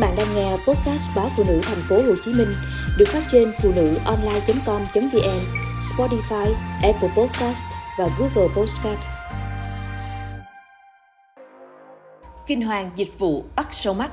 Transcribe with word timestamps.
bạn 0.00 0.16
đang 0.16 0.34
nghe 0.34 0.50
podcast 0.50 1.16
báo 1.16 1.28
phụ 1.36 1.44
nữ 1.48 1.60
thành 1.62 1.80
phố 1.88 1.96
Hồ 1.96 2.14
Chí 2.24 2.32
Minh 2.32 2.48
được 2.98 3.08
phát 3.08 3.22
trên 3.28 3.52
phụ 3.62 3.72
nữ 3.76 3.94
online.com.vn, 4.04 5.40
Spotify, 5.80 6.52
Apple 6.82 7.08
Podcast 7.16 7.64
và 7.98 8.08
Google 8.18 8.54
Podcast. 8.56 9.00
Kinh 12.46 12.62
hoàng 12.62 12.90
dịch 12.96 13.18
vụ 13.18 13.44
bắt 13.56 13.68
sâu 13.70 13.94
mắt 13.94 14.10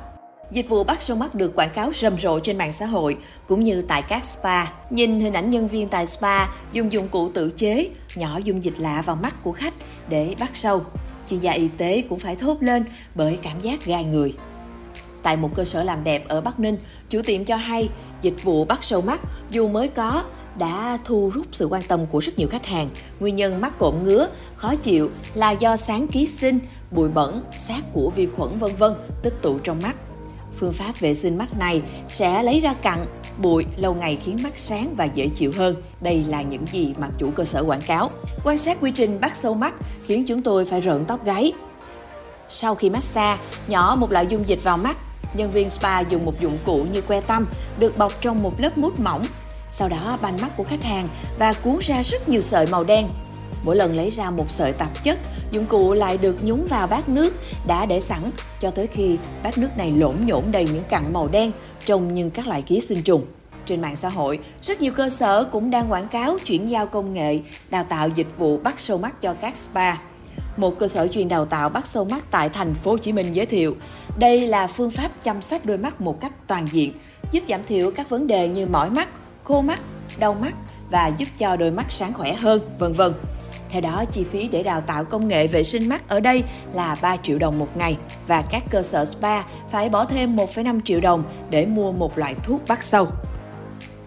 Dịch 0.51 0.69
vụ 0.69 0.83
bắt 0.83 1.01
sâu 1.01 1.17
mắt 1.17 1.35
được 1.35 1.55
quảng 1.55 1.69
cáo 1.73 1.91
rầm 1.95 2.17
rộ 2.17 2.39
trên 2.39 2.57
mạng 2.57 2.71
xã 2.71 2.85
hội 2.85 3.17
cũng 3.47 3.63
như 3.63 3.81
tại 3.81 4.03
các 4.09 4.25
spa. 4.25 4.65
Nhìn 4.89 5.19
hình 5.19 5.33
ảnh 5.33 5.49
nhân 5.49 5.67
viên 5.67 5.87
tại 5.87 6.07
spa 6.07 6.45
dùng 6.71 6.91
dụng 6.91 7.07
cụ 7.07 7.29
tự 7.29 7.51
chế, 7.51 7.89
nhỏ 8.15 8.39
dung 8.43 8.63
dịch 8.63 8.79
lạ 8.79 9.01
vào 9.05 9.15
mắt 9.15 9.43
của 9.43 9.51
khách 9.51 9.73
để 10.09 10.35
bắt 10.39 10.51
sâu. 10.53 10.81
Chuyên 11.29 11.39
gia 11.39 11.51
y 11.51 11.67
tế 11.77 12.03
cũng 12.09 12.19
phải 12.19 12.35
thốt 12.35 12.57
lên 12.59 12.85
bởi 13.15 13.39
cảm 13.41 13.61
giác 13.61 13.85
gai 13.85 14.03
người. 14.03 14.33
Tại 15.27 15.37
một 15.37 15.49
cơ 15.55 15.65
sở 15.65 15.83
làm 15.83 16.03
đẹp 16.03 16.27
ở 16.27 16.41
Bắc 16.41 16.59
Ninh, 16.59 16.77
chủ 17.09 17.21
tiệm 17.25 17.45
cho 17.45 17.55
hay 17.55 17.89
dịch 18.21 18.43
vụ 18.43 18.65
bắt 18.65 18.79
sâu 18.81 19.01
mắt 19.01 19.21
dù 19.49 19.67
mới 19.67 19.87
có 19.87 20.23
đã 20.59 20.97
thu 21.05 21.31
hút 21.35 21.45
sự 21.51 21.65
quan 21.65 21.83
tâm 21.87 22.05
của 22.05 22.19
rất 22.19 22.37
nhiều 22.37 22.47
khách 22.47 22.65
hàng. 22.65 22.89
Nguyên 23.19 23.35
nhân 23.35 23.61
mắc 23.61 23.73
cộm 23.79 24.03
ngứa, 24.03 24.27
khó 24.55 24.75
chịu 24.75 25.09
là 25.33 25.51
do 25.51 25.77
sáng 25.77 26.07
ký 26.07 26.27
sinh, 26.27 26.59
bụi 26.91 27.09
bẩn, 27.09 27.43
xác 27.57 27.93
của 27.93 28.09
vi 28.09 28.27
khuẩn 28.37 28.49
vân 28.59 28.75
vân 28.75 28.93
tích 29.23 29.33
tụ 29.41 29.59
trong 29.59 29.79
mắt. 29.83 29.95
Phương 30.55 30.73
pháp 30.73 30.99
vệ 30.99 31.15
sinh 31.15 31.37
mắt 31.37 31.57
này 31.59 31.81
sẽ 32.09 32.43
lấy 32.43 32.59
ra 32.59 32.73
cặn, 32.73 33.05
bụi 33.37 33.65
lâu 33.77 33.93
ngày 33.93 34.17
khiến 34.23 34.37
mắt 34.43 34.53
sáng 34.55 34.93
và 34.95 35.05
dễ 35.05 35.29
chịu 35.29 35.51
hơn. 35.57 35.75
Đây 36.01 36.25
là 36.27 36.41
những 36.41 36.65
gì 36.71 36.93
mà 36.97 37.09
chủ 37.17 37.31
cơ 37.31 37.45
sở 37.45 37.63
quảng 37.63 37.81
cáo. 37.87 38.11
Quan 38.43 38.57
sát 38.57 38.77
quy 38.81 38.91
trình 38.91 39.19
bắt 39.21 39.35
sâu 39.35 39.53
mắt 39.53 39.73
khiến 40.05 40.25
chúng 40.27 40.41
tôi 40.41 40.65
phải 40.65 40.81
rợn 40.81 41.05
tóc 41.05 41.25
gáy. 41.25 41.53
Sau 42.49 42.75
khi 42.75 42.89
massage, 42.89 43.41
nhỏ 43.67 43.95
một 43.99 44.11
loại 44.11 44.27
dung 44.27 44.43
dịch 44.47 44.59
vào 44.63 44.77
mắt, 44.77 44.97
nhân 45.33 45.51
viên 45.51 45.69
spa 45.69 45.99
dùng 45.99 46.25
một 46.25 46.39
dụng 46.39 46.57
cụ 46.65 46.85
như 46.91 47.01
que 47.01 47.21
tăm 47.21 47.47
được 47.79 47.97
bọc 47.97 48.21
trong 48.21 48.43
một 48.43 48.59
lớp 48.59 48.77
mút 48.77 48.99
mỏng. 48.99 49.25
Sau 49.71 49.89
đó 49.89 50.17
banh 50.21 50.37
mắt 50.41 50.57
của 50.57 50.63
khách 50.63 50.83
hàng 50.83 51.07
và 51.39 51.53
cuốn 51.53 51.77
ra 51.81 52.03
rất 52.03 52.29
nhiều 52.29 52.41
sợi 52.41 52.67
màu 52.67 52.83
đen. 52.83 53.07
Mỗi 53.65 53.75
lần 53.75 53.95
lấy 53.95 54.09
ra 54.09 54.29
một 54.29 54.51
sợi 54.51 54.73
tạp 54.73 55.03
chất, 55.03 55.19
dụng 55.51 55.65
cụ 55.65 55.93
lại 55.93 56.17
được 56.17 56.37
nhúng 56.43 56.67
vào 56.67 56.87
bát 56.87 57.09
nước 57.09 57.33
đã 57.67 57.85
để 57.85 57.99
sẵn 57.99 58.19
cho 58.59 58.71
tới 58.71 58.87
khi 58.87 59.17
bát 59.43 59.57
nước 59.57 59.69
này 59.77 59.91
lỗn 59.91 60.15
nhổn 60.25 60.43
đầy 60.51 60.65
những 60.73 60.83
cặn 60.89 61.13
màu 61.13 61.27
đen 61.27 61.51
trông 61.85 62.13
như 62.13 62.29
các 62.29 62.47
loại 62.47 62.61
ký 62.61 62.81
sinh 62.81 63.01
trùng. 63.01 63.25
Trên 63.65 63.81
mạng 63.81 63.95
xã 63.95 64.09
hội, 64.09 64.39
rất 64.65 64.81
nhiều 64.81 64.91
cơ 64.91 65.09
sở 65.09 65.43
cũng 65.43 65.71
đang 65.71 65.91
quảng 65.91 66.07
cáo 66.07 66.37
chuyển 66.45 66.69
giao 66.69 66.85
công 66.85 67.13
nghệ, 67.13 67.39
đào 67.69 67.83
tạo 67.89 68.09
dịch 68.09 68.27
vụ 68.37 68.57
bắt 68.57 68.79
sâu 68.79 68.97
mắt 68.97 69.21
cho 69.21 69.33
các 69.33 69.57
spa. 69.57 69.95
Một 70.57 70.79
cơ 70.79 70.87
sở 70.87 71.07
chuyên 71.07 71.27
đào 71.27 71.45
tạo 71.45 71.69
bắt 71.69 71.87
sâu 71.87 72.05
mắt 72.05 72.23
tại 72.31 72.49
thành 72.49 72.73
phố 72.73 72.91
Hồ 72.91 72.97
Chí 72.97 73.13
Minh 73.13 73.33
giới 73.33 73.45
thiệu, 73.45 73.75
đây 74.19 74.47
là 74.47 74.67
phương 74.67 74.91
pháp 74.91 75.11
chăm 75.23 75.41
sóc 75.41 75.65
đôi 75.65 75.77
mắt 75.77 76.01
một 76.01 76.21
cách 76.21 76.31
toàn 76.47 76.67
diện, 76.71 76.93
giúp 77.31 77.43
giảm 77.49 77.63
thiểu 77.63 77.91
các 77.91 78.09
vấn 78.09 78.27
đề 78.27 78.47
như 78.47 78.65
mỏi 78.65 78.89
mắt, 78.89 79.09
khô 79.43 79.61
mắt, 79.61 79.79
đau 80.17 80.33
mắt 80.33 80.53
và 80.91 81.11
giúp 81.17 81.25
cho 81.37 81.55
đôi 81.55 81.71
mắt 81.71 81.85
sáng 81.89 82.13
khỏe 82.13 82.33
hơn, 82.33 82.61
vân 82.79 82.93
vân. 82.93 83.13
Theo 83.69 83.81
đó, 83.81 84.03
chi 84.11 84.23
phí 84.23 84.47
để 84.47 84.63
đào 84.63 84.81
tạo 84.81 85.03
công 85.05 85.27
nghệ 85.27 85.47
vệ 85.47 85.63
sinh 85.63 85.89
mắt 85.89 86.09
ở 86.09 86.19
đây 86.19 86.43
là 86.73 86.97
3 87.01 87.17
triệu 87.17 87.39
đồng 87.39 87.59
một 87.59 87.69
ngày 87.75 87.97
và 88.27 88.43
các 88.51 88.63
cơ 88.69 88.83
sở 88.83 89.05
spa 89.05 89.41
phải 89.69 89.89
bỏ 89.89 90.05
thêm 90.05 90.35
1,5 90.35 90.79
triệu 90.81 90.99
đồng 90.99 91.23
để 91.49 91.65
mua 91.65 91.91
một 91.91 92.17
loại 92.17 92.35
thuốc 92.43 92.61
bắt 92.67 92.83
sâu. 92.83 93.07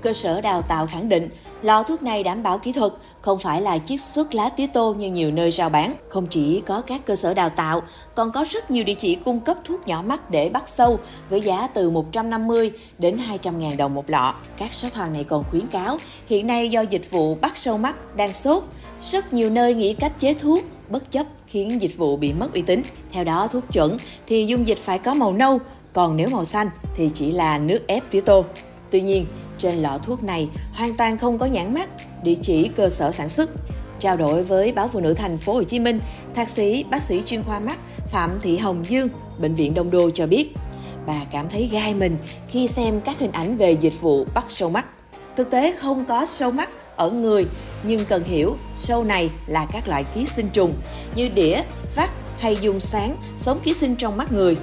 Cơ 0.02 0.12
sở 0.12 0.40
đào 0.40 0.62
tạo 0.62 0.86
khẳng 0.86 1.08
định 1.08 1.28
lò 1.62 1.82
thuốc 1.82 2.02
này 2.02 2.22
đảm 2.22 2.42
bảo 2.42 2.58
kỹ 2.58 2.72
thuật, 2.72 2.92
không 3.20 3.38
phải 3.38 3.62
là 3.62 3.78
chiếc 3.78 4.00
xuất 4.00 4.34
lá 4.34 4.48
tía 4.48 4.66
tô 4.66 4.94
như 4.94 5.10
nhiều 5.10 5.30
nơi 5.30 5.50
rao 5.50 5.68
bán. 5.68 5.94
Không 6.08 6.26
chỉ 6.26 6.60
có 6.60 6.80
các 6.80 7.06
cơ 7.06 7.16
sở 7.16 7.34
đào 7.34 7.48
tạo, 7.48 7.82
còn 8.14 8.32
có 8.32 8.44
rất 8.50 8.70
nhiều 8.70 8.84
địa 8.84 8.94
chỉ 8.94 9.14
cung 9.14 9.40
cấp 9.40 9.56
thuốc 9.64 9.86
nhỏ 9.86 10.02
mắt 10.06 10.30
để 10.30 10.48
bắt 10.48 10.68
sâu 10.68 10.98
với 11.30 11.40
giá 11.40 11.66
từ 11.66 11.90
150 11.90 12.72
đến 12.98 13.18
200 13.18 13.58
ngàn 13.58 13.76
đồng 13.76 13.94
một 13.94 14.10
lọ. 14.10 14.34
Các 14.56 14.74
shop 14.74 14.94
hàng 14.94 15.12
này 15.12 15.24
còn 15.24 15.44
khuyến 15.50 15.66
cáo, 15.66 15.98
hiện 16.26 16.46
nay 16.46 16.68
do 16.68 16.80
dịch 16.80 17.10
vụ 17.10 17.34
bắt 17.34 17.56
sâu 17.56 17.78
mắt 17.78 18.16
đang 18.16 18.34
sốt, 18.34 18.64
rất 19.10 19.32
nhiều 19.32 19.50
nơi 19.50 19.74
nghĩ 19.74 19.94
cách 19.94 20.12
chế 20.18 20.34
thuốc 20.34 20.64
bất 20.88 21.10
chấp 21.10 21.26
khiến 21.46 21.80
dịch 21.80 21.96
vụ 21.96 22.16
bị 22.16 22.32
mất 22.32 22.52
uy 22.54 22.62
tín. 22.62 22.82
Theo 23.12 23.24
đó, 23.24 23.48
thuốc 23.52 23.64
chuẩn 23.72 23.96
thì 24.26 24.46
dung 24.46 24.68
dịch 24.68 24.78
phải 24.78 24.98
có 24.98 25.14
màu 25.14 25.32
nâu, 25.32 25.60
còn 25.92 26.16
nếu 26.16 26.28
màu 26.28 26.44
xanh 26.44 26.70
thì 26.96 27.10
chỉ 27.14 27.32
là 27.32 27.58
nước 27.58 27.80
ép 27.86 28.10
tía 28.10 28.20
tô. 28.20 28.44
Tuy 28.90 29.00
nhiên, 29.00 29.26
trên 29.58 29.74
lọ 29.74 29.98
thuốc 30.02 30.22
này 30.22 30.48
hoàn 30.76 30.96
toàn 30.96 31.18
không 31.18 31.38
có 31.38 31.46
nhãn 31.46 31.74
mát, 31.74 31.88
địa 32.22 32.36
chỉ 32.42 32.68
cơ 32.76 32.88
sở 32.88 33.12
sản 33.12 33.28
xuất. 33.28 33.50
Trao 34.00 34.16
đổi 34.16 34.42
với 34.42 34.72
báo 34.72 34.88
Phụ 34.92 35.00
nữ 35.00 35.12
Thành 35.14 35.36
phố 35.36 35.52
Hồ 35.52 35.62
Chí 35.62 35.78
Minh, 35.78 36.00
thạc 36.34 36.50
sĩ 36.50 36.84
bác 36.90 37.02
sĩ 37.02 37.22
chuyên 37.26 37.42
khoa 37.42 37.60
mắt 37.60 37.78
Phạm 38.10 38.30
Thị 38.40 38.56
Hồng 38.56 38.84
Dương, 38.88 39.08
bệnh 39.38 39.54
viện 39.54 39.74
Đông 39.74 39.90
Đô 39.90 40.10
cho 40.10 40.26
biết, 40.26 40.54
bà 41.06 41.24
cảm 41.32 41.48
thấy 41.48 41.68
gai 41.72 41.94
mình 41.94 42.16
khi 42.48 42.68
xem 42.68 43.00
các 43.00 43.18
hình 43.18 43.32
ảnh 43.32 43.56
về 43.56 43.76
dịch 43.80 44.00
vụ 44.00 44.24
bắt 44.34 44.44
sâu 44.48 44.70
mắt. 44.70 44.86
Thực 45.36 45.50
tế 45.50 45.76
không 45.80 46.04
có 46.04 46.26
sâu 46.26 46.50
mắt 46.50 46.70
ở 46.96 47.10
người, 47.10 47.46
nhưng 47.82 48.04
cần 48.04 48.24
hiểu 48.24 48.56
sâu 48.76 49.04
này 49.04 49.30
là 49.46 49.66
các 49.72 49.88
loại 49.88 50.04
ký 50.14 50.26
sinh 50.26 50.48
trùng 50.52 50.74
như 51.14 51.28
đĩa, 51.34 51.62
vắt 51.96 52.10
hay 52.38 52.56
dùng 52.60 52.80
sáng 52.80 53.14
sống 53.36 53.58
ký 53.62 53.74
sinh 53.74 53.96
trong 53.96 54.16
mắt 54.16 54.32
người. 54.32 54.56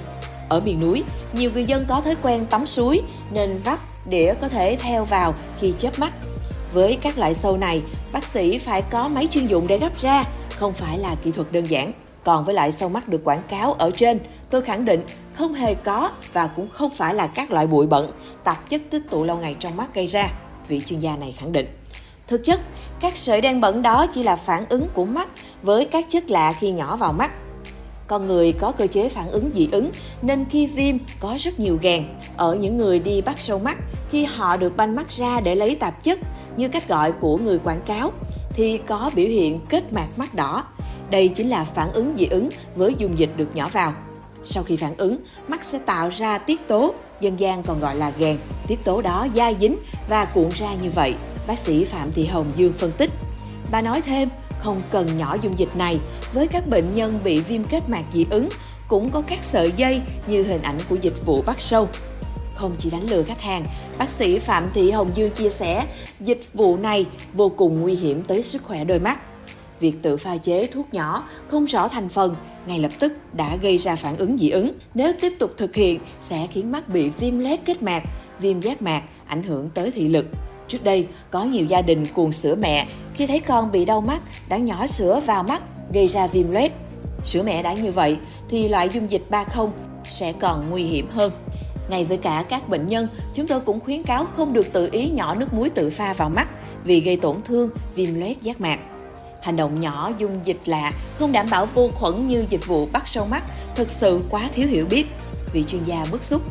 Ở 0.48 0.60
miền 0.60 0.80
núi, 0.80 1.02
nhiều 1.32 1.50
người 1.54 1.64
dân 1.64 1.84
có 1.88 2.00
thói 2.00 2.16
quen 2.22 2.46
tắm 2.46 2.66
suối 2.66 3.02
nên 3.30 3.50
vắt 3.64 3.80
đĩa 4.08 4.34
có 4.40 4.48
thể 4.48 4.76
theo 4.80 5.04
vào 5.04 5.34
khi 5.60 5.74
chớp 5.78 5.98
mắt. 5.98 6.12
Với 6.72 6.98
các 7.02 7.18
loại 7.18 7.34
sâu 7.34 7.56
này, 7.56 7.82
bác 8.12 8.24
sĩ 8.24 8.58
phải 8.58 8.82
có 8.82 9.08
máy 9.08 9.28
chuyên 9.30 9.46
dụng 9.46 9.66
để 9.66 9.78
gấp 9.78 9.98
ra, 9.98 10.24
không 10.50 10.72
phải 10.72 10.98
là 10.98 11.14
kỹ 11.14 11.30
thuật 11.30 11.52
đơn 11.52 11.64
giản. 11.64 11.92
Còn 12.24 12.44
với 12.44 12.54
loại 12.54 12.72
sâu 12.72 12.88
mắt 12.88 13.08
được 13.08 13.24
quảng 13.24 13.42
cáo 13.48 13.72
ở 13.72 13.90
trên, 13.90 14.18
tôi 14.50 14.62
khẳng 14.62 14.84
định 14.84 15.00
không 15.34 15.54
hề 15.54 15.74
có 15.74 16.10
và 16.32 16.46
cũng 16.46 16.68
không 16.68 16.90
phải 16.90 17.14
là 17.14 17.26
các 17.26 17.50
loại 17.50 17.66
bụi 17.66 17.86
bẩn, 17.86 18.12
tạp 18.44 18.68
chất 18.68 18.82
tích 18.90 19.02
tụ 19.10 19.24
lâu 19.24 19.36
ngày 19.36 19.56
trong 19.60 19.76
mắt 19.76 19.94
gây 19.94 20.06
ra, 20.06 20.30
vị 20.68 20.80
chuyên 20.86 20.98
gia 20.98 21.16
này 21.16 21.34
khẳng 21.38 21.52
định. 21.52 21.66
Thực 22.26 22.44
chất, 22.44 22.60
các 23.00 23.16
sợi 23.16 23.40
đen 23.40 23.60
bẩn 23.60 23.82
đó 23.82 24.06
chỉ 24.14 24.22
là 24.22 24.36
phản 24.36 24.64
ứng 24.68 24.88
của 24.94 25.04
mắt 25.04 25.28
với 25.62 25.84
các 25.84 26.06
chất 26.08 26.30
lạ 26.30 26.52
khi 26.52 26.70
nhỏ 26.70 26.96
vào 26.96 27.12
mắt. 27.12 27.30
Con 28.06 28.26
người 28.26 28.52
có 28.52 28.72
cơ 28.72 28.86
chế 28.86 29.08
phản 29.08 29.28
ứng 29.28 29.50
dị 29.54 29.68
ứng 29.72 29.90
nên 30.22 30.44
khi 30.50 30.66
viêm 30.66 30.96
có 31.20 31.36
rất 31.38 31.60
nhiều 31.60 31.78
gèn. 31.82 32.04
Ở 32.36 32.54
những 32.54 32.76
người 32.76 32.98
đi 32.98 33.22
bắt 33.22 33.38
sâu 33.38 33.58
mắt, 33.58 33.78
khi 34.10 34.24
họ 34.24 34.56
được 34.56 34.76
banh 34.76 34.96
mắt 34.96 35.10
ra 35.10 35.40
để 35.44 35.54
lấy 35.54 35.74
tạp 35.74 36.02
chất 36.02 36.18
như 36.58 36.68
cách 36.68 36.88
gọi 36.88 37.12
của 37.12 37.36
người 37.36 37.58
quảng 37.58 37.80
cáo 37.80 38.12
thì 38.50 38.78
có 38.86 39.10
biểu 39.14 39.26
hiện 39.26 39.60
kết 39.68 39.92
mạc 39.92 40.06
mắt 40.16 40.34
đỏ. 40.34 40.64
Đây 41.10 41.28
chính 41.28 41.48
là 41.48 41.64
phản 41.64 41.92
ứng 41.92 42.14
dị 42.18 42.26
ứng 42.26 42.48
với 42.76 42.94
dung 42.98 43.18
dịch 43.18 43.30
được 43.36 43.48
nhỏ 43.54 43.68
vào. 43.72 43.94
Sau 44.44 44.62
khi 44.62 44.76
phản 44.76 44.96
ứng, 44.96 45.18
mắt 45.48 45.64
sẽ 45.64 45.78
tạo 45.78 46.08
ra 46.08 46.38
tiết 46.38 46.68
tố, 46.68 46.94
dân 47.20 47.40
gian 47.40 47.62
còn 47.62 47.80
gọi 47.80 47.94
là 47.94 48.12
gèn. 48.18 48.38
Tiết 48.66 48.84
tố 48.84 49.02
đó 49.02 49.26
dai 49.34 49.56
dính 49.60 49.76
và 50.08 50.24
cuộn 50.24 50.48
ra 50.48 50.74
như 50.74 50.90
vậy 50.90 51.14
bác 51.46 51.58
sĩ 51.58 51.84
Phạm 51.84 52.12
Thị 52.12 52.26
Hồng 52.26 52.52
Dương 52.56 52.72
phân 52.72 52.92
tích. 52.92 53.10
Bà 53.72 53.82
nói 53.82 54.02
thêm, 54.02 54.28
không 54.58 54.82
cần 54.90 55.18
nhỏ 55.18 55.36
dung 55.42 55.58
dịch 55.58 55.76
này, 55.76 55.98
với 56.32 56.46
các 56.46 56.68
bệnh 56.68 56.94
nhân 56.94 57.18
bị 57.24 57.40
viêm 57.40 57.64
kết 57.64 57.88
mạc 57.88 58.04
dị 58.12 58.26
ứng 58.30 58.48
cũng 58.88 59.10
có 59.10 59.22
các 59.26 59.44
sợi 59.44 59.72
dây 59.76 60.02
như 60.26 60.42
hình 60.42 60.62
ảnh 60.62 60.78
của 60.88 60.96
dịch 60.96 61.26
vụ 61.26 61.42
bắt 61.42 61.60
sâu. 61.60 61.88
Không 62.58 62.74
chỉ 62.78 62.90
đánh 62.90 63.10
lừa 63.10 63.22
khách 63.22 63.40
hàng, 63.40 63.64
bác 63.98 64.10
sĩ 64.10 64.38
Phạm 64.38 64.70
Thị 64.72 64.90
Hồng 64.90 65.10
Dương 65.14 65.30
chia 65.30 65.50
sẻ, 65.50 65.86
dịch 66.20 66.40
vụ 66.54 66.76
này 66.76 67.06
vô 67.34 67.48
cùng 67.48 67.80
nguy 67.80 67.94
hiểm 67.94 68.22
tới 68.22 68.42
sức 68.42 68.62
khỏe 68.64 68.84
đôi 68.84 68.98
mắt. 68.98 69.18
Việc 69.80 70.02
tự 70.02 70.16
pha 70.16 70.36
chế 70.36 70.66
thuốc 70.66 70.94
nhỏ 70.94 71.24
không 71.48 71.64
rõ 71.64 71.88
thành 71.88 72.08
phần 72.08 72.36
ngay 72.66 72.78
lập 72.78 72.92
tức 72.98 73.12
đã 73.32 73.56
gây 73.56 73.78
ra 73.78 73.96
phản 73.96 74.16
ứng 74.16 74.38
dị 74.38 74.50
ứng. 74.50 74.72
Nếu 74.94 75.12
tiếp 75.20 75.32
tục 75.38 75.50
thực 75.56 75.74
hiện 75.74 76.00
sẽ 76.20 76.46
khiến 76.50 76.72
mắt 76.72 76.88
bị 76.88 77.10
viêm 77.10 77.38
loét 77.38 77.60
kết 77.64 77.82
mạc, 77.82 78.02
viêm 78.40 78.60
giác 78.60 78.82
mạc, 78.82 79.02
ảnh 79.26 79.42
hưởng 79.42 79.70
tới 79.74 79.90
thị 79.90 80.08
lực. 80.08 80.26
Trước 80.68 80.84
đây, 80.84 81.06
có 81.30 81.44
nhiều 81.44 81.64
gia 81.64 81.82
đình 81.82 82.06
cuồng 82.14 82.32
sữa 82.32 82.54
mẹ 82.60 82.86
khi 83.14 83.26
thấy 83.26 83.40
con 83.40 83.72
bị 83.72 83.84
đau 83.84 84.00
mắt 84.00 84.20
đã 84.48 84.56
nhỏ 84.56 84.86
sữa 84.86 85.22
vào 85.26 85.42
mắt 85.42 85.62
gây 85.92 86.06
ra 86.06 86.26
viêm 86.26 86.50
loét. 86.50 86.72
Sữa 87.24 87.42
mẹ 87.42 87.62
đã 87.62 87.72
như 87.72 87.90
vậy 87.90 88.16
thì 88.50 88.68
loại 88.68 88.88
dung 88.88 89.10
dịch 89.10 89.30
30 89.30 89.66
sẽ 90.04 90.32
còn 90.32 90.70
nguy 90.70 90.82
hiểm 90.82 91.06
hơn. 91.08 91.32
Ngay 91.88 92.04
với 92.04 92.16
cả 92.16 92.44
các 92.48 92.68
bệnh 92.68 92.86
nhân, 92.86 93.08
chúng 93.34 93.46
tôi 93.46 93.60
cũng 93.60 93.80
khuyến 93.80 94.02
cáo 94.02 94.24
không 94.24 94.52
được 94.52 94.72
tự 94.72 94.88
ý 94.92 95.10
nhỏ 95.10 95.34
nước 95.34 95.54
muối 95.54 95.70
tự 95.70 95.90
pha 95.90 96.12
vào 96.12 96.30
mắt 96.30 96.48
vì 96.84 97.00
gây 97.00 97.16
tổn 97.16 97.36
thương, 97.44 97.70
viêm 97.94 98.14
loét 98.14 98.42
giác 98.42 98.60
mạc. 98.60 98.78
Hành 99.42 99.56
động 99.56 99.80
nhỏ 99.80 100.10
dung 100.18 100.40
dịch 100.44 100.60
lạ 100.66 100.92
không 101.18 101.32
đảm 101.32 101.46
bảo 101.50 101.66
vô 101.66 101.88
khuẩn 101.94 102.26
như 102.26 102.44
dịch 102.48 102.66
vụ 102.66 102.86
bắt 102.92 103.08
sâu 103.08 103.26
mắt 103.26 103.44
thực 103.74 103.90
sự 103.90 104.22
quá 104.30 104.48
thiếu 104.54 104.68
hiểu 104.68 104.86
biết. 104.90 105.06
Vị 105.52 105.64
chuyên 105.68 105.84
gia 105.84 106.06
bức 106.10 106.24
xúc 106.24 106.42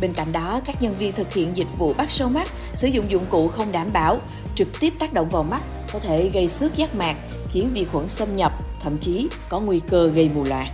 Bên 0.00 0.12
cạnh 0.12 0.32
đó, 0.32 0.60
các 0.64 0.82
nhân 0.82 0.94
viên 0.98 1.12
thực 1.12 1.34
hiện 1.34 1.56
dịch 1.56 1.78
vụ 1.78 1.94
bắt 1.94 2.10
sâu 2.10 2.28
mắt 2.28 2.50
sử 2.74 2.88
dụng 2.88 3.10
dụng 3.10 3.26
cụ 3.30 3.48
không 3.48 3.72
đảm 3.72 3.90
bảo, 3.92 4.18
trực 4.54 4.68
tiếp 4.80 4.92
tác 4.98 5.12
động 5.12 5.28
vào 5.28 5.42
mắt 5.42 5.62
có 5.92 5.98
thể 5.98 6.28
gây 6.28 6.48
xước 6.48 6.76
giác 6.76 6.94
mạc, 6.94 7.16
khiến 7.52 7.70
vi 7.74 7.84
khuẩn 7.84 8.08
xâm 8.08 8.36
nhập, 8.36 8.52
thậm 8.82 8.98
chí 8.98 9.28
có 9.48 9.60
nguy 9.60 9.80
cơ 9.80 10.08
gây 10.08 10.30
mù 10.34 10.44
loà. 10.44 10.66